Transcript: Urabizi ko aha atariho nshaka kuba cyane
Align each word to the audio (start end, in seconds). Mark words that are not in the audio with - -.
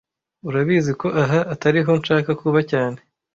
Urabizi 0.47 0.91
ko 1.01 1.07
aha 1.21 1.39
atariho 1.53 1.91
nshaka 2.01 2.31
kuba 2.41 2.59
cyane 2.71 2.99